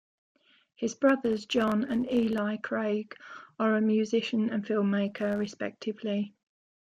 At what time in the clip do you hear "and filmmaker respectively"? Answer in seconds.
4.49-6.33